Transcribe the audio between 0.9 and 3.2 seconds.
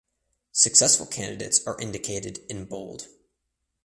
candidates are indicated in bold.